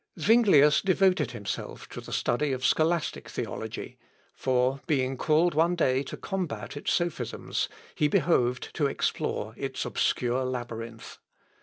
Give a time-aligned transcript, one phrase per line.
[0.19, 3.99] ]Zuinglius devoted himself to the study of scholastic theology;
[4.33, 10.43] for, being called one day to combat its sophisms, he behoved to explore its obscure
[10.43, 11.19] labyrinth.